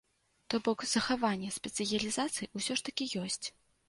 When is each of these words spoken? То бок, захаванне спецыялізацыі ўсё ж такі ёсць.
То 0.51 0.55
бок, 0.67 0.85
захаванне 0.91 1.49
спецыялізацыі 1.57 2.49
ўсё 2.61 2.79
ж 2.81 2.87
такі 2.89 3.09
ёсць. 3.25 3.45